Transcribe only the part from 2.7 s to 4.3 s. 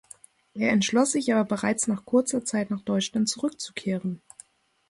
nach Deutschland zurückzukehren.